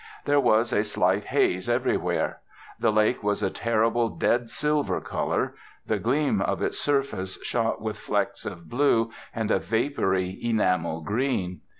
[0.25, 2.41] There was a slight haze everywhere.
[2.79, 5.53] The lake was a terrible dead silver colour,
[5.85, 11.61] the gleam of its surface shot with flecks of blue and a vapoury enamel green.